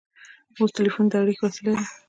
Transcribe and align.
اوس 0.57 0.71
ټیلیفون 0.77 1.05
د 1.09 1.13
اړیکې 1.21 1.41
وسیله 1.45 1.71
ده. 1.77 1.83